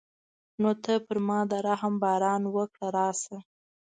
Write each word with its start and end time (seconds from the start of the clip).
نو 0.61 0.69
ته 0.83 0.93
پر 1.05 1.17
ما 1.27 1.39
د 1.51 1.53
رحم 1.67 1.93
باران 2.03 2.41
وکړه 2.55 2.87
راشه. 2.97 3.37